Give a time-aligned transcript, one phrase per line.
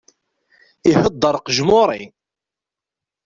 [0.91, 2.01] Ihedder qejmuri!